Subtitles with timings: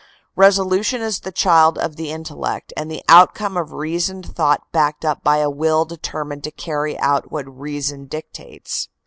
[0.35, 5.23] Resolution is the child of the intellect and the outcome of reasoned thought backed up
[5.23, 8.89] by a will deter mined to carry out what reason dictates.